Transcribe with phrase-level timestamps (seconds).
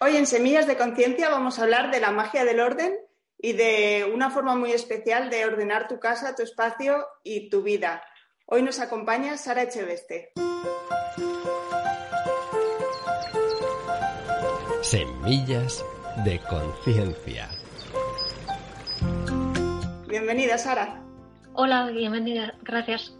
[0.00, 2.94] Hoy en Semillas de Conciencia vamos a hablar de la magia del orden
[3.36, 8.04] y de una forma muy especial de ordenar tu casa, tu espacio y tu vida.
[8.46, 10.30] Hoy nos acompaña Sara Echeveste.
[14.82, 15.84] Semillas
[16.24, 17.48] de Conciencia.
[20.06, 21.02] Bienvenida, Sara.
[21.54, 23.12] Hola, bienvenida, gracias.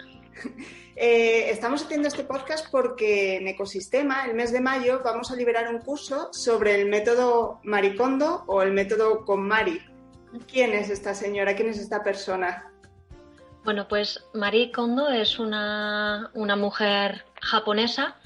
[1.00, 5.72] Eh, estamos haciendo este podcast porque en Ecosistema, el mes de mayo, vamos a liberar
[5.72, 9.80] un curso sobre el método Maricondo o el método con Mari.
[10.50, 11.54] ¿Quién es esta señora?
[11.54, 12.72] ¿Quién es esta persona?
[13.62, 18.16] Bueno, pues Marie Kondo es una, una mujer japonesa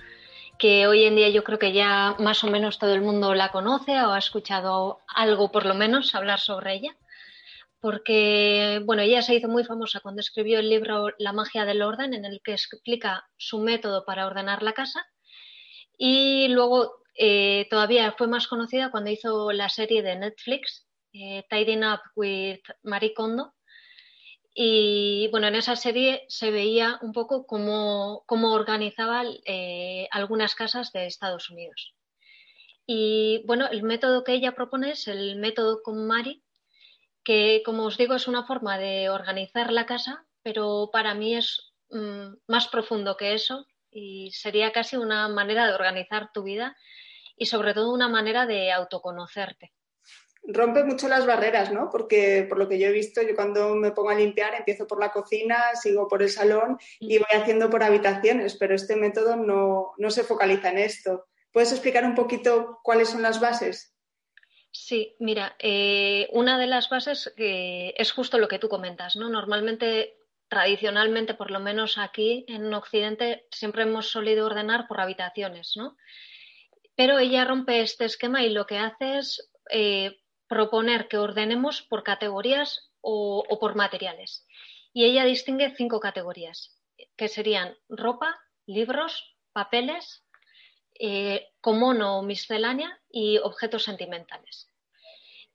[0.58, 3.52] que hoy en día yo creo que ya más o menos todo el mundo la
[3.52, 6.96] conoce o ha escuchado algo por lo menos hablar sobre ella
[7.82, 12.14] porque bueno, ella se hizo muy famosa cuando escribió el libro La magia del orden,
[12.14, 15.04] en el que explica su método para ordenar la casa.
[15.98, 21.84] Y luego eh, todavía fue más conocida cuando hizo la serie de Netflix, eh, Tidying
[21.84, 23.52] Up with Marie Kondo.
[24.54, 30.92] Y bueno, en esa serie se veía un poco cómo, cómo organizaba eh, algunas casas
[30.92, 31.96] de Estados Unidos.
[32.86, 36.44] Y bueno, el método que ella propone es el método con Mari,
[37.24, 41.72] que como os digo es una forma de organizar la casa, pero para mí es
[41.90, 46.76] mm, más profundo que eso y sería casi una manera de organizar tu vida
[47.36, 49.72] y sobre todo una manera de autoconocerte.
[50.44, 51.88] Rompe mucho las barreras, ¿no?
[51.88, 54.98] Porque por lo que yo he visto, yo cuando me pongo a limpiar empiezo por
[54.98, 59.92] la cocina, sigo por el salón y voy haciendo por habitaciones, pero este método no,
[59.98, 61.26] no se focaliza en esto.
[61.52, 63.91] ¿Puedes explicar un poquito cuáles son las bases?
[64.74, 69.28] Sí, mira, eh, una de las bases eh, es justo lo que tú comentas, ¿no?
[69.28, 70.16] Normalmente,
[70.48, 75.96] tradicionalmente, por lo menos aquí en Occidente, siempre hemos solido ordenar por habitaciones, ¿no?
[76.96, 82.02] Pero ella rompe este esquema y lo que hace es eh, proponer que ordenemos por
[82.02, 84.46] categorías o, o por materiales.
[84.94, 86.74] Y ella distingue cinco categorías,
[87.16, 90.21] que serían ropa, libros, papeles,
[91.04, 94.68] eh, o miscelánea y objetos sentimentales.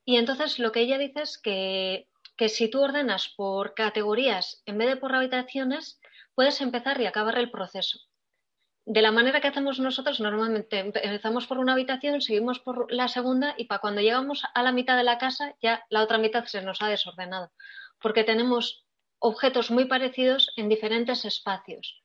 [0.04, 4.78] Y entonces lo que ella dice es que, que si tú ordenas por categorías en
[4.78, 6.02] vez de por habitaciones,
[6.36, 7.98] puedes empezar y acabar el proceso.
[8.84, 13.56] De la manera que hacemos nosotros, normalmente empezamos por una habitación, seguimos por la segunda
[13.58, 16.62] y para cuando llegamos a la mitad de la casa ya la otra mitad se
[16.62, 17.54] nos ha desordenado,
[18.02, 18.86] porque tenemos
[19.20, 22.04] objetos muy parecidos en diferentes espacios.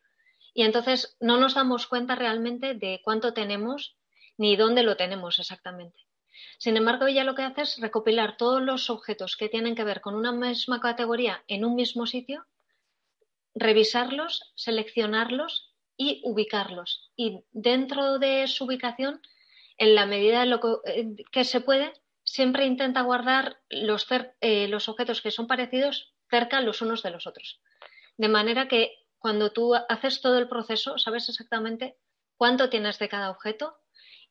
[0.55, 3.97] Y entonces no nos damos cuenta realmente de cuánto tenemos
[4.37, 5.99] ni dónde lo tenemos exactamente.
[6.59, 10.01] Sin embargo, ella lo que hace es recopilar todos los objetos que tienen que ver
[10.01, 12.47] con una misma categoría en un mismo sitio,
[13.55, 17.13] revisarlos, seleccionarlos y ubicarlos.
[17.17, 19.21] Y dentro de su ubicación,
[19.77, 21.93] en la medida de lo que, eh, se puede,
[22.25, 24.07] siempre intenta guardar los,
[24.41, 27.61] eh, los objetos que son parecidos cerca los unos de los otros.
[28.17, 31.97] De manera que cuando tú haces todo el proceso, sabes exactamente
[32.37, 33.79] cuánto tienes de cada objeto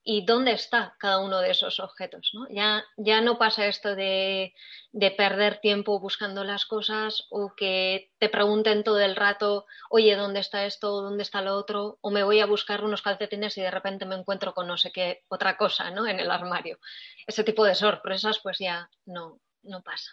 [0.04, 2.32] y dónde está cada uno de esos objetos.
[2.34, 2.46] ¿no?
[2.50, 4.54] Ya, ya no pasa esto de,
[4.92, 10.42] de, perder tiempo buscando las cosas o que te pregunten todo el rato, oye, ¿dónde
[10.42, 11.02] está esto?
[11.02, 12.00] ¿Dónde está lo otro?
[12.02, 14.92] O me voy a buscar unos calcetines y de repente me encuentro con no sé
[14.92, 16.06] qué otra cosa ¿no?
[16.06, 16.80] en el armario.
[17.26, 20.12] Ese tipo de sorpresas pues ya no, no pasa.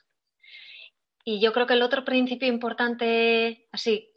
[1.25, 4.13] Y yo creo que el otro principio importante, así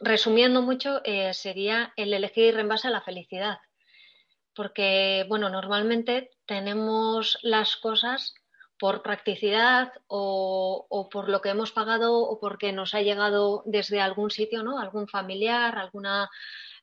[0.00, 3.58] resumiendo mucho, eh, sería el elegir en base a la felicidad.
[4.54, 8.34] Porque, bueno, normalmente tenemos las cosas
[8.78, 14.30] por practicidad o, por lo que hemos pagado o porque nos ha llegado desde algún
[14.30, 14.78] sitio, ¿no?
[14.78, 16.30] Algún familiar, alguna,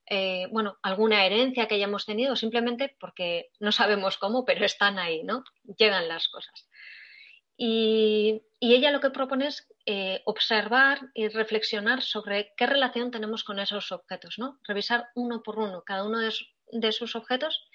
[0.07, 5.23] eh, bueno, alguna herencia que hayamos tenido, simplemente porque no sabemos cómo, pero están ahí,
[5.23, 5.43] ¿no?
[5.77, 6.67] Llegan las cosas.
[7.57, 13.59] Y, ella lo que propone es eh, observar y reflexionar sobre qué relación tenemos con
[13.59, 14.57] esos objetos, ¿no?
[14.63, 17.67] Revisar uno por uno cada uno de, sus objetos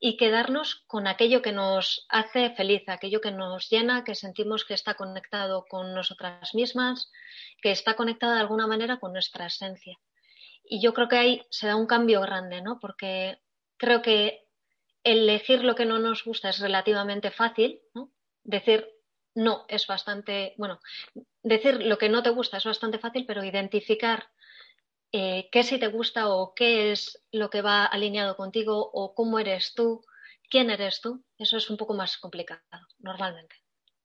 [0.00, 4.74] y quedarnos con aquello que nos hace feliz, aquello que nos llena, que sentimos que
[4.74, 7.12] está conectado con nosotras mismas,
[7.62, 9.96] que está conectada de alguna manera con nuestra esencia.
[10.64, 12.80] Y yo creo que ahí se da un cambio grande, ¿no?
[12.80, 13.38] Porque
[13.76, 14.48] creo que
[15.04, 17.80] elegir lo que no nos gusta es relativamente fácil.
[18.42, 18.95] Decir
[19.36, 20.80] no es bastante, bueno,
[21.42, 24.24] decir lo que no te gusta es bastante fácil, pero identificar
[25.12, 29.38] eh, qué sí te gusta o qué es lo que va alineado contigo o cómo
[29.38, 30.04] eres tú,
[30.50, 32.62] quién eres tú, eso es un poco más complicado
[32.98, 33.54] normalmente.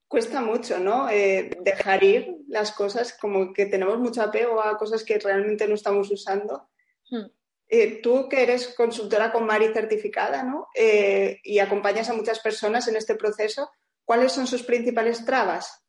[0.08, 1.10] Cuesta mucho, ¿no?
[1.10, 5.76] Eh, dejar ir las cosas, como que tenemos mucho apego a cosas que realmente no
[5.76, 6.70] estamos usando.
[7.10, 7.28] Hmm.
[7.70, 10.68] Eh, tú que eres consultora con Mari certificada, ¿no?
[10.76, 13.72] y acompañas a muchas personas en este proceso,
[14.06, 15.84] ¿cuáles son sus principales trabas?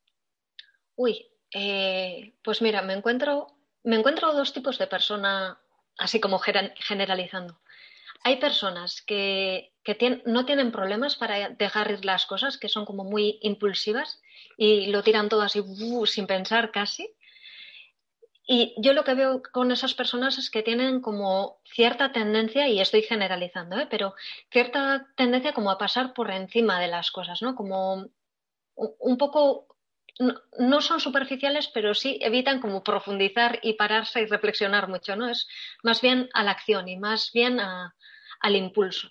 [0.95, 1.25] Uy,
[2.43, 5.59] pues mira, me encuentro me encuentro dos tipos de persona,
[5.97, 7.59] así como generalizando.
[8.23, 9.73] Hay personas que,
[10.25, 14.21] no tienen problemas para dejar ir las cosas, que son como muy impulsivas
[14.57, 17.13] y lo tiran todo así uh, sin pensar casi.
[18.45, 22.81] Y yo lo que veo con esas personas es que tienen como cierta tendencia, y
[22.81, 23.87] estoy generalizando, ¿eh?
[23.89, 24.15] pero
[24.51, 27.55] cierta tendencia como a pasar por encima de las cosas, ¿no?
[27.55, 28.09] Como
[28.75, 29.67] un poco
[30.59, 35.29] no, son superficiales, pero sí evitan como profundizar y pararse y reflexionar mucho, ¿no?
[35.29, 35.47] Es
[35.81, 39.09] más bien a la acción y más bien al impulso.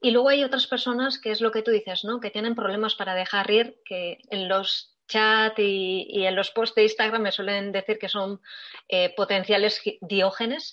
[0.00, 2.20] Y luego hay otras personas que es lo que tú dices, ¿no?
[2.20, 6.84] Que tienen problemas para dejar ir, que en los chats y, en los posts de
[6.84, 8.40] Instagram me suelen decir que son
[8.88, 10.72] eh, potenciales diógenes.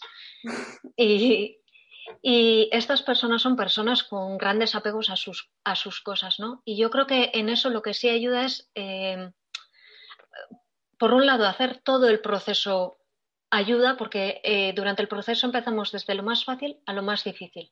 [2.22, 6.62] Y, estas personas son personas con grandes apegos a sus, a sus cosas, ¿no?
[6.66, 9.32] Y yo creo que en eso lo que sí ayuda es eh,
[11.04, 12.98] por un lado, hacer todo el proceso
[13.50, 17.70] ayuda porque eh, durante el proceso empezamos desde lo más fácil a lo más difícil.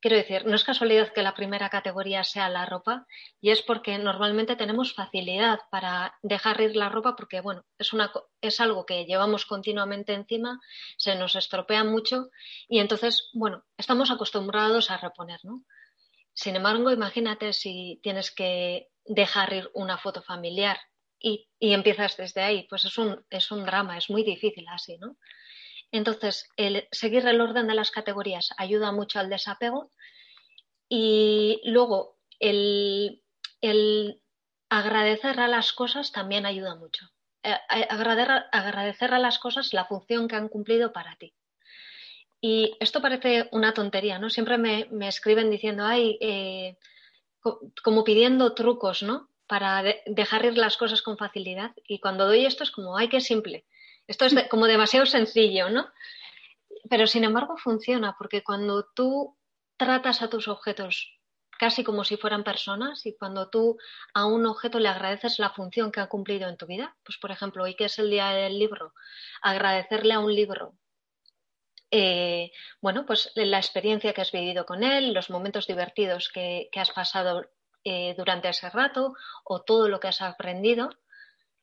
[0.00, 3.06] Quiero decir, no es casualidad que la primera categoría sea la ropa
[3.38, 8.10] y es porque normalmente tenemos facilidad para dejar ir la ropa porque, bueno, es, una,
[8.40, 10.58] es algo que llevamos continuamente encima,
[10.96, 12.30] se nos estropea mucho
[12.66, 15.64] y entonces, bueno, estamos acostumbrados a reponer, ¿no?
[16.32, 20.78] Sin embargo, imagínate si tienes que dejar ir una foto familiar
[21.18, 25.18] y, empiezas desde ahí, pues es un, es un drama, es muy difícil así, ¿no?
[25.92, 29.90] Entonces, el seguir el orden de las categorías ayuda mucho al desapego
[30.88, 33.22] y luego el,
[34.68, 37.06] agradecer a las cosas también ayuda mucho.
[37.42, 41.34] Eh, agradecer, agradecer, a las cosas la función que han cumplido para ti.
[42.40, 44.30] Y esto parece una tontería, ¿no?
[44.30, 46.78] Siempre me, escriben diciendo, ay, eh,
[47.82, 49.30] como pidiendo trucos, ¿no?
[49.50, 51.72] para dejar ir las cosas con facilidad.
[51.84, 53.64] Y cuando doy esto es como, ay, qué simple.
[54.10, 55.86] Esto es como demasiado sencillo, ¿no?
[56.88, 59.38] Pero sin embargo funciona, porque cuando tú
[59.76, 61.16] tratas a tus objetos
[61.60, 63.78] casi como si fueran personas y cuando tú
[64.12, 67.30] a un objeto le agradeces la función que ha cumplido en tu vida, pues por
[67.30, 68.94] ejemplo, hoy que es el día del libro,
[69.42, 70.74] agradecerle a un libro
[71.92, 76.90] eh, bueno, pues la experiencia que has vivido con él, los momentos divertidos que, has
[76.90, 77.48] pasado
[77.84, 79.14] eh, durante ese rato
[79.44, 80.90] o todo lo que has aprendido,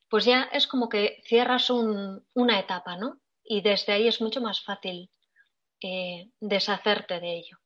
[0.08, 3.20] pues ya es como que cierras una etapa, ¿no?
[3.44, 5.10] Y desde ahí es mucho más fácil
[5.82, 7.58] eh, deshacerte de ello.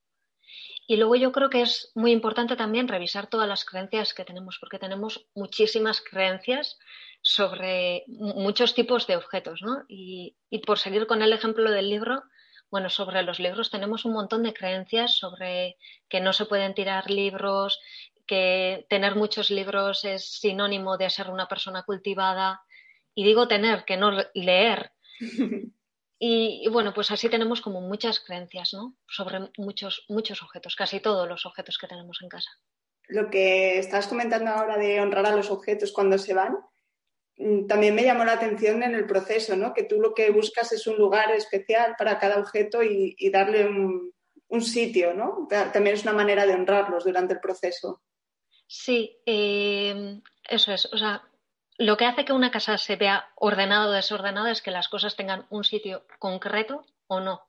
[0.86, 4.58] Y luego yo creo que es muy importante también revisar todas las creencias que tenemos,
[4.58, 6.78] porque tenemos muchísimas creencias
[7.22, 9.84] sobre muchos tipos de objetos, ¿no?
[9.88, 12.22] Y, y, por seguir con el ejemplo del libro,
[12.70, 15.76] bueno, sobre los libros tenemos un montón de creencias sobre
[16.08, 17.78] que no se pueden tirar libros,
[18.32, 22.62] que tener muchos libros es sinónimo de ser una persona cultivada.
[23.14, 24.92] Y digo tener, que no leer.
[26.24, 28.94] Y, bueno, pues así tenemos como muchas creencias, ¿no?
[29.08, 32.48] Sobre muchos, muchos objetos, casi todos los objetos que tenemos en casa.
[33.08, 36.58] Lo que estás comentando ahora de honrar a los objetos cuando se van,
[37.38, 39.74] mm, también me llamó la atención en el proceso, ¿no?
[39.74, 44.12] Que tú lo que buscas es un lugar especial para cada objeto y, darle un,
[44.46, 45.48] un, sitio, ¿no?
[45.72, 48.00] También es una manera de honrarlos durante el proceso.
[48.74, 50.86] Sí, eh, eso es.
[50.94, 51.28] O sea,
[51.76, 55.14] lo que hace que una casa se vea ordenada o desordenada es que las cosas
[55.14, 57.46] tengan un sitio concreto o no.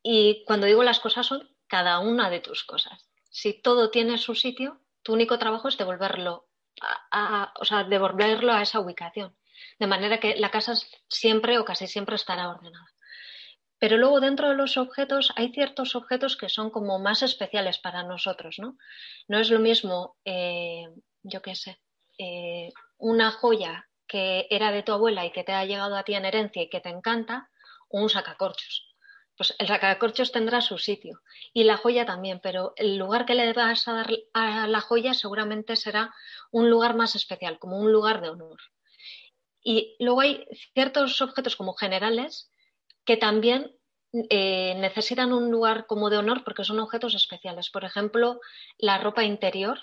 [0.00, 3.08] Y cuando digo las cosas son cada una de tus cosas.
[3.28, 6.48] Si todo tiene su sitio, tu único trabajo es devolverlo
[7.10, 9.36] a, o sea, devolverlo a esa ubicación.
[9.80, 10.74] De manera que la casa
[11.08, 12.86] siempre o casi siempre estará ordenada.
[13.78, 18.02] Pero luego dentro de los objetos hay ciertos objetos que son como más especiales para
[18.02, 18.76] nosotros, ¿no?
[19.28, 20.88] No es lo mismo, eh,
[21.22, 21.80] yo qué sé,
[22.18, 26.14] eh, una joya que era de tu abuela y que te ha llegado a ti
[26.14, 27.50] en herencia y que te encanta,
[27.88, 28.86] o un sacacorchos.
[29.36, 31.20] Pues el sacacorchos tendrá su sitio
[31.52, 35.14] y la joya también, pero el lugar que le vas a dar a la joya
[35.14, 36.12] seguramente será
[36.50, 38.58] un lugar más especial, como un lugar de honor.
[39.62, 40.44] Y luego hay
[40.74, 42.50] ciertos objetos como generales
[43.08, 43.74] que también
[44.28, 47.70] eh, necesitan un lugar como de honor porque son objetos especiales.
[47.70, 48.38] Por ejemplo,
[48.76, 49.78] la ropa interior,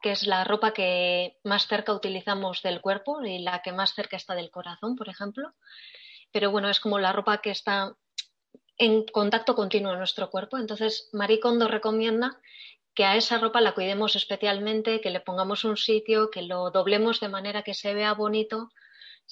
[0.00, 4.16] que es la ropa que más cerca utilizamos del cuerpo y la que más cerca
[4.16, 5.52] está del corazón, por ejemplo.
[6.30, 7.94] Pero bueno, es como la ropa que está
[8.78, 10.56] en contacto continuo en nuestro cuerpo.
[10.56, 12.40] Entonces, Marie Kondo recomienda
[12.94, 17.20] que a esa ropa la cuidemos especialmente, que le pongamos un sitio, que lo doblemos
[17.20, 18.70] de manera que se vea bonito,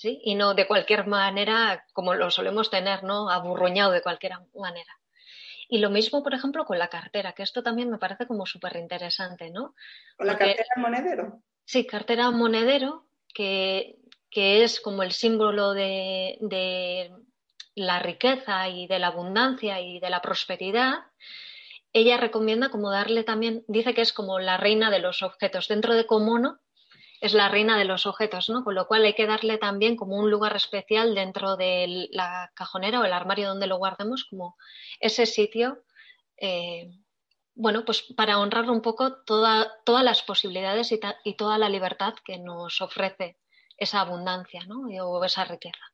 [0.01, 0.19] ¿sí?
[0.25, 3.29] Y no de cualquier manera como lo solemos tener, ¿no?
[3.29, 4.99] Aburruñado de cualquier manera.
[5.69, 8.77] Y lo mismo, por ejemplo, con la cartera, que esto también me parece como súper
[8.77, 9.75] interesante, ¿no?
[10.17, 11.43] ¿Con la cartera monedero?
[11.67, 13.99] Sí, cartera monedero, que,
[14.31, 17.13] que es como el símbolo de, de
[17.75, 20.95] la riqueza y de la abundancia y de la prosperidad,
[21.93, 25.69] ella recomienda como darle también, dice que es como la reina de los objetos.
[25.69, 26.59] Dentro de Komono
[27.21, 28.65] es la reina de los objetos, ¿no?
[28.65, 33.01] Con lo cual hay que darle también como un lugar especial dentro de la cajonera
[33.01, 34.57] o el armario donde lo guardemos, como
[35.01, 35.85] ese sitio,
[36.39, 36.91] eh,
[37.55, 42.39] bueno, pues para honrar un poco todas las posibilidades y, y, toda la libertad que
[42.39, 43.37] nos ofrece
[43.77, 44.87] esa abundancia, ¿no?
[45.07, 45.85] O esa riqueza.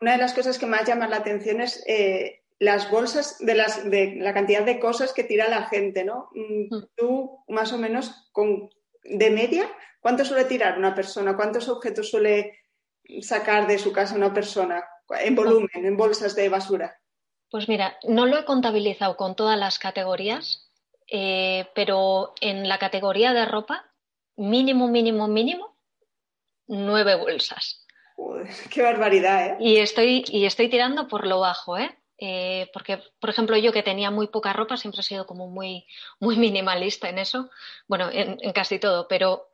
[0.00, 3.88] Una de las cosas que más llama la atención es eh, las bolsas de, las,
[3.88, 6.28] de la cantidad de cosas que tira la gente, ¿no?
[6.32, 6.88] Mm, mm.
[6.96, 8.68] Tú, más o menos, con,
[9.04, 9.70] de media,
[10.08, 11.36] ¿cuánto suele tirar una persona?
[11.36, 12.60] ¿Cuántos objetos suele
[13.20, 14.82] sacar de su casa una persona
[15.20, 16.98] en volumen, en bolsas de basura?
[17.50, 20.72] Pues mira, no lo he contabilizado con todas las categorías,
[21.08, 23.84] eh, pero en la categoría de ropa,
[24.36, 25.76] mínimo, mínimo, mínimo,
[26.68, 27.84] nueve bolsas.
[28.70, 29.56] qué barbaridad, ¿eh?
[29.60, 31.94] Y estoy, y estoy tirando por lo bajo, ¿eh?
[32.16, 32.70] ¿eh?
[32.72, 35.86] porque, por ejemplo, yo que tenía muy poca ropa, siempre he sido como muy,
[36.18, 37.50] muy minimalista en eso,
[37.86, 39.48] bueno, en, casi todo, pero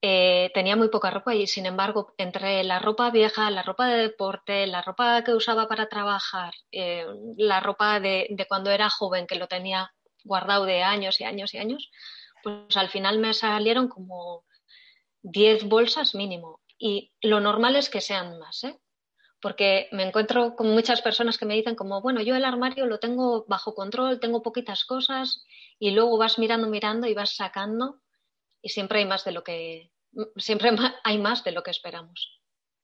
[0.00, 3.96] eh, tenía muy poca ropa y, sin embargo, entre la ropa vieja, la ropa de
[3.96, 7.04] deporte, la ropa que usaba para trabajar, eh,
[7.36, 11.58] la ropa de, cuando era joven, que lo tenía guardado de años y años y
[11.58, 11.90] años,
[12.44, 14.44] pues al final me salieron como
[15.22, 18.78] 10 bolsas mínimo y lo normal es que sean más, ¿eh?
[19.40, 22.98] Porque me encuentro con muchas personas que me dicen como, bueno, yo el armario lo
[22.98, 25.44] tengo bajo control, tengo poquitas cosas
[25.78, 28.00] y luego vas mirando, mirando y vas sacando
[28.62, 29.90] y siempre hay más de lo que,
[30.36, 30.70] siempre
[31.04, 32.40] hay más de lo que esperamos.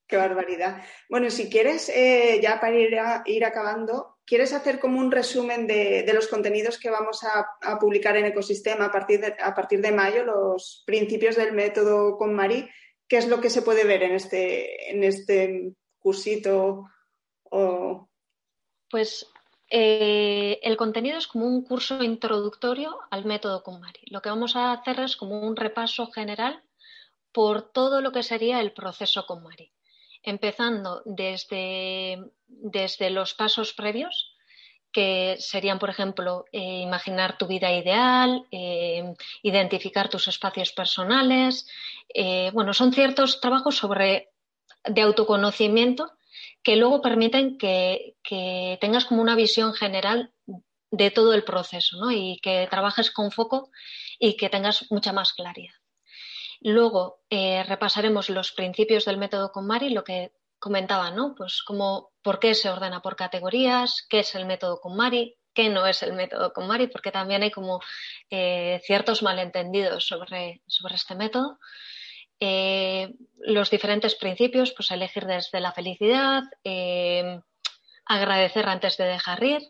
[0.07, 0.83] Qué barbaridad.
[1.09, 6.11] Bueno, si quieres, eh, ya para ir, ir, acabando, ¿quieres hacer como un resumen de,
[6.13, 9.93] los contenidos que vamos a, a, publicar en Ecosistema a partir, de, a partir de
[9.93, 12.69] mayo, los principios del método con Mari?
[13.09, 16.85] ¿Qué es lo que se puede ver en este, en este cursito?
[18.91, 19.27] Pues
[19.69, 24.03] eh, el contenido es como un curso introductorio al método KonMari.
[24.07, 26.63] Lo que vamos a hacer es como un repaso general
[27.33, 29.73] por todo lo que sería el proceso KonMari,
[30.23, 34.31] empezando desde, desde los pasos previos,
[34.93, 41.67] que serían, por ejemplo, eh, imaginar tu vida ideal, eh, identificar tus espacios personales.
[42.53, 44.31] Bueno, son ciertos trabajos sobre
[44.85, 46.13] de autoconocimiento
[46.65, 48.17] que luego permiten que,
[48.81, 50.33] tengas como una visión general
[50.91, 52.11] de todo el proceso ¿no?
[52.11, 53.71] y que trabajes con foco
[54.19, 55.75] y que tengas mucha más claridad.
[56.61, 61.35] Luego repasaremos los principios del método con Mari, lo que comentaba, ¿no?
[61.37, 65.69] Pues como por qué se ordena por categorías, qué es el método con Mari, qué
[65.69, 67.81] no es el método con Mari, porque también hay como
[68.31, 71.59] eh, ciertos malentendidos sobre, sobre este método.
[72.41, 77.41] Eh, los diferentes principios, pues elegir desde la felicidad, eh,
[78.07, 79.63] agradecer antes de dejar ir.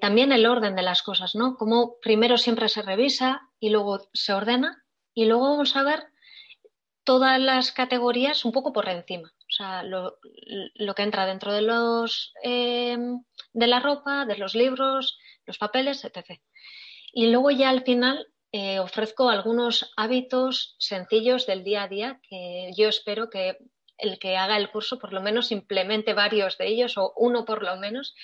[0.00, 1.56] también el orden de las cosas, ¿no?
[1.56, 6.04] Como primero siempre se revisa y luego se ordena y luego vamos a ver
[7.04, 10.18] todas las categorías un poco por encima sea, lo,
[10.94, 16.40] que entra dentro de los em, de la ropa, de los libros, los papeles, etc.
[17.12, 22.70] Y luego ya al final eh, ofrezco algunos hábitos sencillos del día a día que
[22.76, 23.58] yo espero que
[23.98, 27.62] el que haga el curso por lo menos implemente varios de ellos o uno por
[27.62, 28.14] lo menos,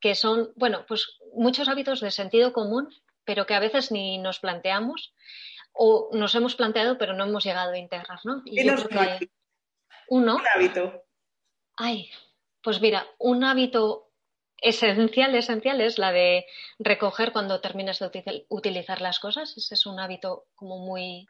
[0.00, 2.88] que son, bueno, pues muchos hábitos de sentido común,
[3.24, 5.14] pero que a veces ni nos planteamos
[5.72, 8.42] o nos hemos planteado pero no hemos llegado a integrar, ¿no?
[8.44, 8.74] Y yo
[10.08, 10.36] uno.
[10.36, 11.04] Un hábito.
[11.76, 12.10] Ay,
[12.62, 14.09] pues mira, un hábito
[14.60, 16.46] esencial, esencial es la de
[16.78, 19.56] recoger cuando terminas de utilizar las cosas.
[19.56, 21.26] Ese es un hábito como muy,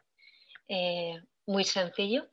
[0.67, 2.27] eh, muy sencillo.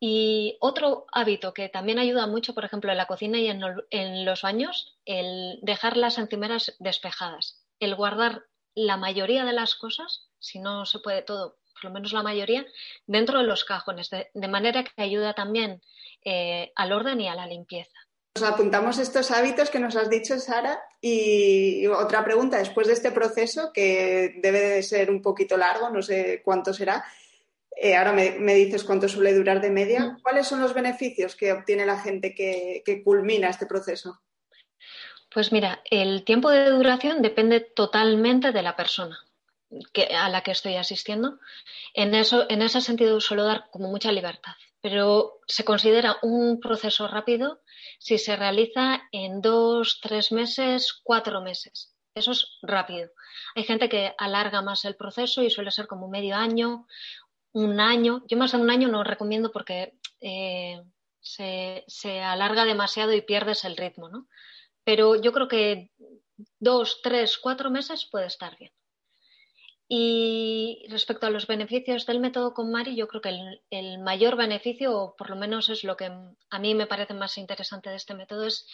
[0.00, 4.24] Y otro hábito que también ayuda mucho, por ejemplo, en la cocina y en, en
[4.24, 8.42] los baños, el dejar las encimeras despejadas, el guardar
[8.74, 12.66] la mayoría de las cosas, si no se puede todo, por lo menos la mayoría,
[13.06, 15.80] dentro de los cajones, de, manera que ayuda también
[16.24, 17.98] eh, al orden y a la limpieza.
[18.34, 20.82] Nos apuntamos estos hábitos que nos has dicho, Sara.
[21.00, 26.02] Y otra pregunta, después de este proceso, que debe de ser un poquito largo, no
[26.02, 27.04] sé cuánto será,
[27.76, 30.22] eh, ahora me, dices cuánto suele durar de media, mm.
[30.22, 34.20] ¿cuáles son los beneficios que obtiene la gente que, culmina este proceso?
[35.32, 39.18] Pues mira, el tiempo de duración depende totalmente de la persona
[40.14, 41.38] a la que estoy asistiendo.
[41.94, 47.06] En, eso, en ese sentido suelo dar como mucha libertad, pero se considera un proceso
[47.06, 47.62] rápido
[47.98, 51.94] si se realiza en dos, tres meses, cuatro meses.
[52.14, 53.10] Eso es rápido.
[53.54, 56.86] Hay gente que alarga más el proceso y suele ser como medio año,
[57.52, 58.24] un año.
[58.28, 60.82] Yo más de un año no recomiendo porque eh,
[61.20, 64.26] se, se, alarga demasiado y pierdes el ritmo, ¿no?
[64.84, 65.90] Pero yo creo que
[66.58, 68.72] dos, tres, cuatro meses puede estar bien.
[69.94, 74.98] Y respecto a los beneficios del método con Mari, yo creo que el, mayor beneficio,
[74.98, 78.14] o por lo menos es lo que a mí me parece más interesante de este
[78.14, 78.66] método, es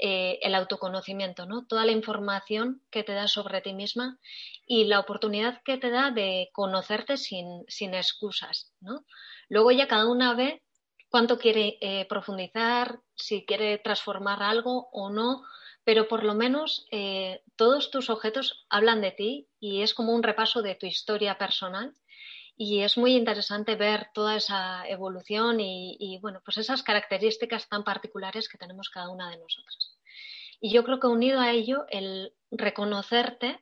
[0.00, 1.64] eh, el autoconocimiento, ¿no?
[1.64, 4.18] Toda la información que te da sobre ti misma
[4.66, 9.04] y la oportunidad que te da de conocerte sin, sin excusas, ¿no?
[9.48, 10.60] Luego ya cada una ve
[11.08, 15.44] cuánto quiere eh, profundizar, si quiere transformar algo o no,
[15.84, 20.22] pero por lo menos eh, todos tus objetos hablan de ti y es como un
[20.22, 21.94] repaso de tu historia personal
[22.56, 28.48] y es muy interesante ver toda esa evolución y, bueno, pues esas características tan particulares
[28.48, 29.98] que tenemos cada una de nosotras.
[30.60, 33.60] Y yo creo que unido a ello, el reconocerte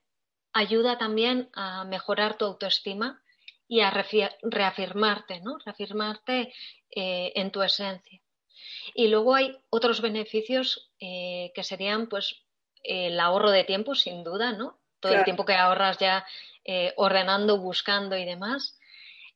[0.53, 3.23] ayuda también a mejorar tu autoestima
[3.67, 3.91] y a
[4.43, 5.57] reafirmarte, ¿no?
[5.65, 6.53] Reafirmarte
[6.91, 8.21] eh, en tu esencia.
[8.95, 12.43] Y luego hay otros beneficios eh, que serían, pues,
[12.83, 14.79] el ahorro de tiempo, sin duda, ¿no?
[15.01, 16.25] Todo el tiempo que ahorras ya
[16.65, 18.79] eh, ordenando, buscando y demás.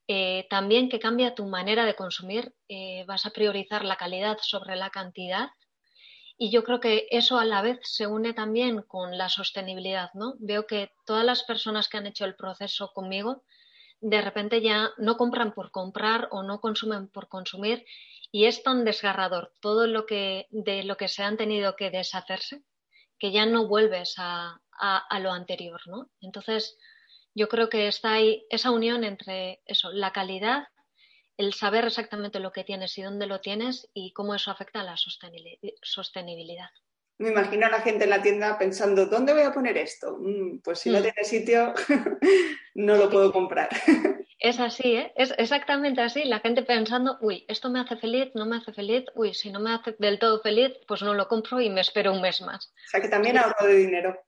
[0.07, 2.53] Eh, también que cambia tu manera de consumir,
[3.05, 5.49] vas a priorizar la calidad sobre la cantidad.
[6.37, 10.35] Y yo creo que eso a la vez se une también con la sostenibilidad, ¿no?
[10.39, 13.43] Veo que todas las personas que han hecho el proceso conmigo,
[14.01, 17.85] de repente ya no compran por comprar o no consumen por consumir
[18.31, 22.63] y es tan desgarrador todo lo que de lo que se han tenido que deshacerse
[23.19, 24.61] que ya no vuelves a,
[25.19, 26.09] lo anterior, ¿no?
[26.21, 26.77] Entonces,
[27.33, 30.67] yo creo que está ahí esa unión entre eso, la calidad,
[31.37, 34.83] el saber exactamente lo que tienes y dónde lo tienes y cómo eso afecta a
[34.83, 34.95] la
[35.81, 36.69] sostenibilidad.
[37.19, 40.17] Me imagino a la gente en la tienda pensando, ¿dónde voy a poner esto?
[40.19, 41.01] Mm, pues si no mm.
[41.01, 41.73] tiene sitio,
[42.75, 43.69] no lo puedo comprar.
[44.39, 45.11] Es así, ¿eh?
[45.15, 46.23] Es exactamente así.
[46.23, 49.59] La gente pensando, uy, esto me hace feliz, no me hace feliz, uy, si no
[49.59, 52.67] me hace del todo feliz, pues no lo compro y me espero un mes más.
[52.67, 54.23] O sea que también ahorro de dinero.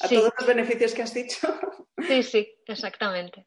[0.00, 1.48] A todos los beneficios que has dicho.
[2.06, 3.46] Sí, sí, exactamente.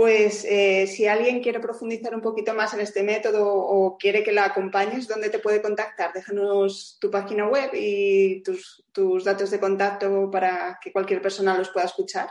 [0.00, 4.32] Pues eh, si alguien quiere profundizar un poquito más en este método o quiere que
[4.32, 6.14] la acompañes, ¿dónde te puede contactar?
[6.14, 8.82] Déjanos tu página web y tus,
[9.22, 12.30] datos de contacto para que cualquier persona los pueda escuchar.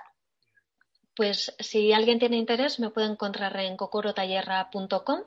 [1.15, 5.21] Pues si alguien tiene interés me puede encontrar en cocorotallerra.com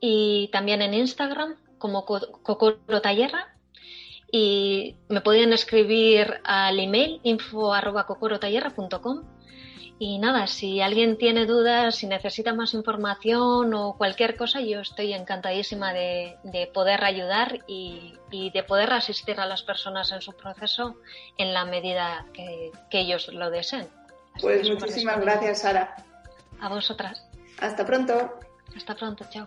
[0.00, 3.56] y también en Instagram como cocorotallerra
[4.32, 9.37] y me pueden escribir al email info.cocorotallerra.com
[9.98, 15.12] y nada, si alguien tiene dudas, si necesita más información o cualquier cosa, yo estoy
[15.12, 16.36] encantadísima de,
[16.72, 20.96] poder ayudar y, de poder asistir a las personas en su proceso
[21.36, 23.88] en la medida que ellos lo deseen.
[24.40, 25.96] Pues muchísimas gracias, Sara.
[26.60, 27.24] A vosotras.
[27.60, 28.38] Hasta pronto.
[28.76, 29.46] Hasta pronto, chao.